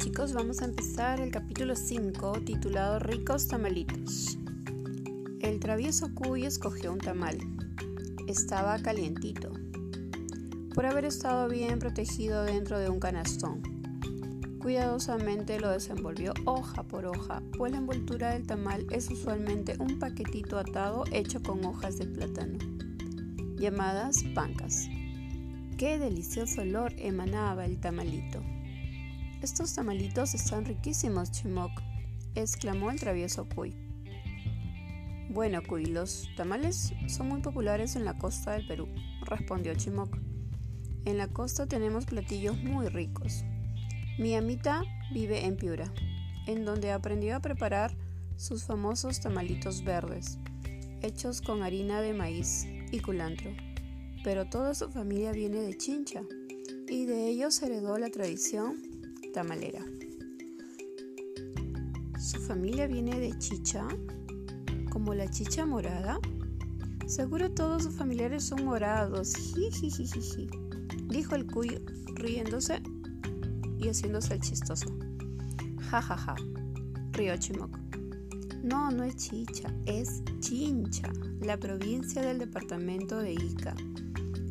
[0.00, 4.38] chicos, vamos a empezar el capítulo 5 titulado Ricos Tamalitos.
[5.42, 7.36] El travieso Cuy escogió un tamal.
[8.26, 9.52] Estaba calientito,
[10.74, 13.60] por haber estado bien protegido dentro de un canastón.
[14.62, 20.58] Cuidadosamente lo desenvolvió hoja por hoja, pues la envoltura del tamal es usualmente un paquetito
[20.58, 22.58] atado hecho con hojas de plátano,
[23.58, 24.88] llamadas pancas.
[25.76, 28.42] Qué delicioso olor emanaba el tamalito.
[29.42, 31.70] Estos tamalitos están riquísimos, Chimoc,
[32.34, 33.74] exclamó el travieso Cuy.
[35.30, 38.86] Bueno, Cuy, los tamales son muy populares en la costa del Perú,
[39.22, 40.14] respondió Chimoc.
[41.06, 43.42] En la costa tenemos platillos muy ricos.
[44.18, 44.82] Mi amita
[45.14, 45.90] vive en Piura,
[46.46, 47.96] en donde aprendió a preparar
[48.36, 50.38] sus famosos tamalitos verdes,
[51.00, 53.50] hechos con harina de maíz y culantro.
[54.22, 56.20] Pero toda su familia viene de Chincha,
[56.86, 58.89] y de ellos heredó la tradición
[59.32, 59.84] tamalera.
[62.18, 63.86] ¿Su familia viene de chicha?
[64.90, 66.18] ¿Como la chicha morada?
[67.06, 69.34] Seguro todos sus familiares son morados.
[69.34, 70.48] Jijijijiji,
[71.08, 71.80] dijo el cuy
[72.14, 72.82] riéndose
[73.78, 74.86] y haciéndose el chistoso.
[75.90, 76.36] Ja ja ja,
[77.12, 77.34] rió.
[78.62, 83.74] No, no es chicha, es Chincha, la provincia del departamento de Ica,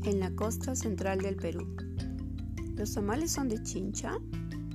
[0.03, 1.67] en la costa central del Perú.
[2.75, 4.17] ¿Los tamales son de Chincha?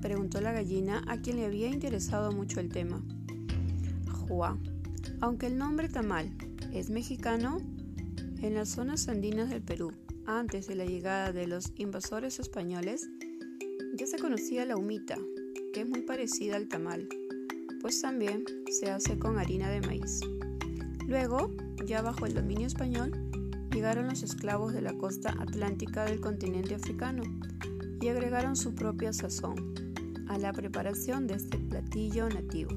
[0.04, 3.02] Preguntó la gallina a quien le había interesado mucho el tema.
[4.28, 4.58] Juá,
[5.22, 6.30] aunque el nombre tamal
[6.74, 7.56] es mexicano,
[8.42, 9.92] en las zonas andinas del Perú,
[10.26, 13.08] antes de la llegada de los invasores españoles,
[13.96, 15.16] ya se conocía la humita,
[15.72, 17.08] que es muy parecida al tamal,
[17.80, 18.44] pues también
[18.78, 20.20] se hace con harina de maíz.
[21.08, 21.50] Luego,
[21.86, 23.10] ya bajo el dominio español,
[23.72, 27.22] llegaron los esclavos de la costa atlántica del continente africano
[28.02, 29.83] y agregaron su propia sazón,
[30.28, 32.70] a la preparación de este platillo nativo.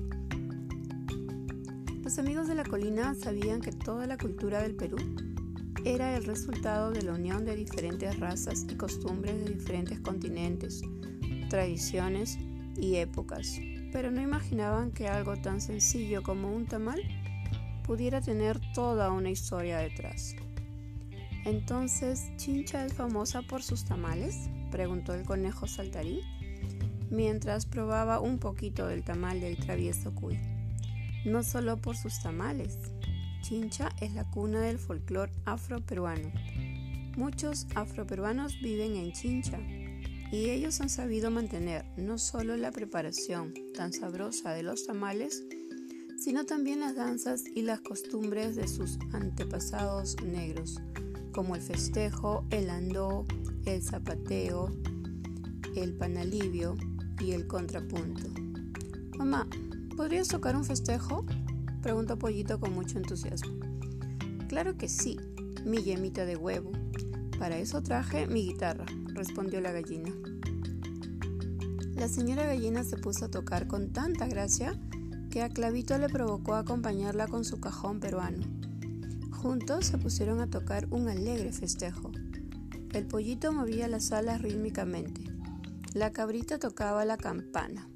[2.04, 4.98] Los amigos de la colina sabían que toda la cultura del Perú
[5.84, 10.82] era el resultado de la unión de diferentes razas y costumbres de diferentes continentes,
[11.50, 12.38] tradiciones
[12.76, 13.60] y épocas,
[13.92, 17.02] pero no imaginaban que algo tan sencillo como un tamal
[17.84, 20.36] pudiera tener toda una historia detrás.
[21.46, 24.50] Entonces, ¿Chincha es famosa por sus tamales?
[24.72, 26.20] preguntó el conejo saltarín
[27.10, 30.40] mientras probaba un poquito del tamal del travieso cuy.
[31.26, 32.78] No solo por sus tamales,
[33.42, 36.32] Chincha es la cuna del folclore afroperuano.
[37.16, 39.60] Muchos afroperuanos viven en Chincha
[40.32, 45.44] y ellos han sabido mantener no solo la preparación tan sabrosa de los tamales,
[46.18, 50.82] sino también las danzas y las costumbres de sus antepasados negros,
[51.32, 53.26] como el festejo, el andó,
[53.66, 54.72] el zapateo,
[55.76, 56.76] el panalivio,
[57.20, 58.30] y el contrapunto.
[59.18, 59.48] Mamá,
[59.96, 61.26] ¿podrías tocar un festejo?
[61.82, 63.54] Preguntó Pollito con mucho entusiasmo.
[64.48, 65.20] Claro que sí,
[65.66, 66.72] mi yemita de huevo.
[67.40, 70.12] Para eso traje mi guitarra, respondió la gallina.
[71.96, 74.80] La señora gallina se puso a tocar con tanta gracia
[75.30, 78.44] que a Clavito le provocó acompañarla con su cajón peruano.
[79.32, 82.12] Juntos se pusieron a tocar un alegre festejo.
[82.94, 85.37] El pollito movía las alas rítmicamente.
[85.94, 87.90] La cabrita tocaba la campana.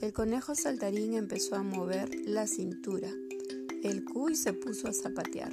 [0.00, 3.08] El conejo saltarín empezó a mover la cintura.
[3.82, 5.52] El cuy se puso a zapatear.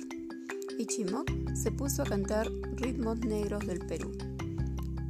[0.78, 4.12] Y Chimoc se puso a cantar ritmos negros del Perú.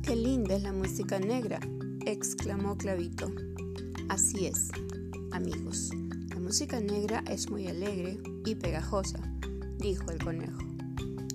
[0.03, 1.59] ¡Qué linda es la música negra!
[2.05, 3.31] exclamó Clavito.
[4.09, 4.69] Así es,
[5.31, 5.89] amigos.
[6.29, 9.19] La música negra es muy alegre y pegajosa,
[9.79, 10.59] dijo el conejo.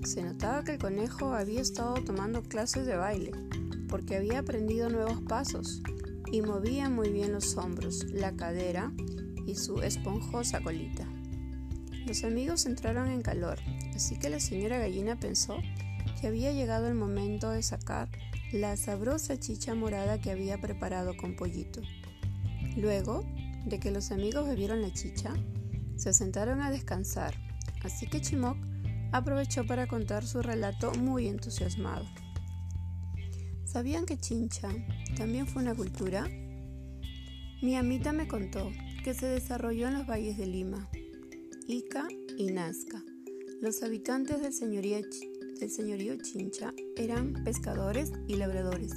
[0.04, 3.32] Se notaba que el conejo había estado tomando clases de baile
[3.92, 5.82] porque había aprendido nuevos pasos
[6.32, 8.90] y movía muy bien los hombros, la cadera
[9.46, 11.06] y su esponjosa colita.
[12.06, 13.58] Los amigos entraron en calor,
[13.94, 15.58] así que la señora gallina pensó
[16.18, 18.08] que había llegado el momento de sacar
[18.50, 21.82] la sabrosa chicha morada que había preparado con pollito.
[22.78, 23.26] Luego
[23.66, 25.34] de que los amigos bebieron la chicha,
[25.96, 27.34] se sentaron a descansar,
[27.84, 28.56] así que Chimoc
[29.12, 32.06] aprovechó para contar su relato muy entusiasmado.
[33.72, 34.68] ¿Sabían que Chincha
[35.16, 36.28] también fue una cultura?
[37.62, 38.70] Mi amita me contó
[39.02, 40.90] que se desarrolló en los valles de Lima,
[41.66, 43.02] Ica y Nazca.
[43.62, 44.98] Los habitantes del señorío,
[45.58, 48.92] del señorío Chincha eran pescadores y labradores.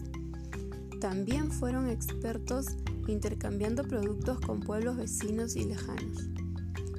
[1.00, 2.66] También fueron expertos
[3.07, 6.28] intercambiando productos con pueblos vecinos y lejanos.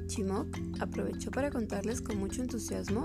[0.06, 0.48] Chimoc
[0.80, 3.04] aprovechó para contarles con mucho entusiasmo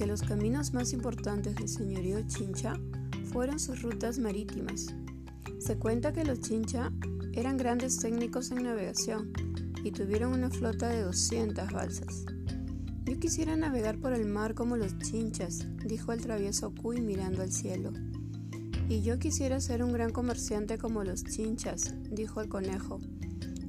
[0.00, 2.72] que los caminos más importantes del señorío Chincha
[3.30, 4.94] fueron sus rutas marítimas.
[5.58, 6.90] Se cuenta que los chincha
[7.34, 9.30] Eran grandes técnicos en navegación
[9.84, 12.24] y tuvieron una flota de 200 balsas.
[13.04, 17.52] Yo quisiera navegar por el mar como los chinchas, dijo el travieso Cuy mirando al
[17.52, 17.92] cielo.
[18.88, 23.00] Y yo quisiera ser un gran comerciante como los chinchas, dijo el conejo.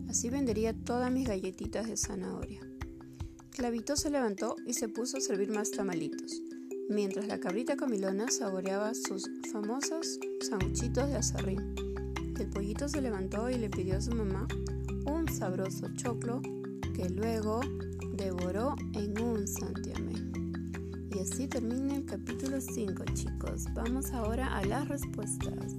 [0.08, 2.71] Así vendería todas mis galletitas de zanahoria.
[3.52, 6.42] Clavito se levantó y se puso a servir más tamalitos,
[6.90, 11.76] mientras la cabrita comilona saboreaba sus famosos sanguchitos de azarrín.
[12.40, 14.48] El pollito se levantó y le pidió a su mamá
[15.06, 16.42] un sabroso choclo
[16.96, 17.60] que luego
[18.14, 20.32] devoró en un santiamén.
[21.14, 23.66] Y así termina el capítulo 5, chicos.
[23.74, 25.76] Vamos ahora a las respuestas.